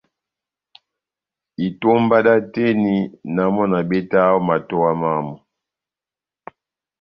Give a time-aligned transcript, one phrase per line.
[1.65, 2.95] Itómba dá oteni,
[3.35, 5.35] na mɔ́ na betaha ó matowa mámu.